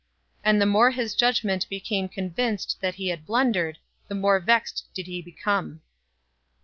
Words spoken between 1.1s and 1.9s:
judgment